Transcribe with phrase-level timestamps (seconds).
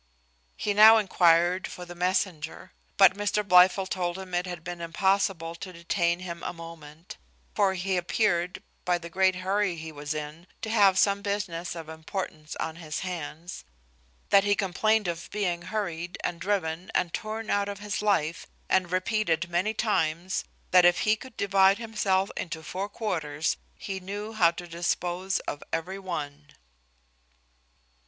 [0.57, 5.71] He now enquired for the messenger; but Blifil told him it had been impossible to
[5.71, 7.17] detain him a moment;
[7.53, 11.87] for he appeared by the great hurry he was in to have some business of
[11.87, 13.63] importance on his hands;
[14.31, 18.91] that he complained of being hurried and driven and torn out of his life, and
[18.91, 24.49] repeated many times, that if he could divide himself into four quarters, he knew how
[24.49, 26.47] to dispose of every one.